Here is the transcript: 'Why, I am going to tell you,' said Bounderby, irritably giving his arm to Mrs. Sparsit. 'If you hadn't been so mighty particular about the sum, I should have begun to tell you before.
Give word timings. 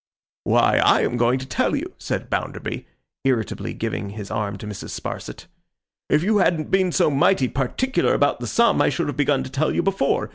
'Why, 0.45 0.79
I 0.83 1.01
am 1.01 1.15
going 1.15 1.37
to 1.37 1.45
tell 1.45 1.75
you,' 1.75 1.93
said 1.99 2.27
Bounderby, 2.31 2.87
irritably 3.23 3.75
giving 3.75 4.09
his 4.09 4.31
arm 4.31 4.57
to 4.57 4.65
Mrs. 4.65 4.99
Sparsit. 4.99 5.45
'If 6.09 6.23
you 6.23 6.39
hadn't 6.39 6.71
been 6.71 6.91
so 6.91 7.11
mighty 7.11 7.47
particular 7.47 8.15
about 8.15 8.39
the 8.39 8.47
sum, 8.47 8.81
I 8.81 8.89
should 8.89 9.05
have 9.09 9.15
begun 9.17 9.43
to 9.43 9.51
tell 9.51 9.71
you 9.71 9.83
before. 9.83 10.29